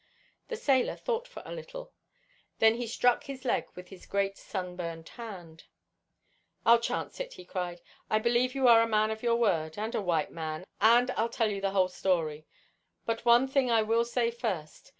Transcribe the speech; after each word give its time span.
The 0.47 0.55
sailor 0.55 0.95
thought 0.95 1.27
for 1.27 1.43
a 1.45 1.51
little. 1.53 1.93
Then 2.57 2.73
he 2.73 2.87
struck 2.87 3.25
his 3.25 3.45
leg 3.45 3.67
with 3.75 3.89
his 3.89 4.07
great, 4.07 4.35
sun 4.35 4.75
burned 4.75 5.09
hand. 5.09 5.65
"I'll 6.65 6.79
chance 6.79 7.19
it," 7.19 7.33
he 7.33 7.45
cried. 7.45 7.81
"I 8.09 8.17
believe 8.17 8.55
you 8.55 8.67
are 8.67 8.81
a 8.81 8.87
man 8.87 9.11
of 9.11 9.21
your 9.21 9.35
word, 9.35 9.77
and 9.77 9.93
a 9.93 10.01
white 10.01 10.31
man, 10.31 10.65
and 10.79 11.11
I'll 11.11 11.29
tell 11.29 11.51
you 11.51 11.61
the 11.61 11.69
whole 11.69 11.87
story. 11.87 12.47
But 13.05 13.25
one 13.25 13.47
thing 13.47 13.69
I 13.69 13.83
will 13.83 14.03
say 14.03 14.31
first. 14.31 14.89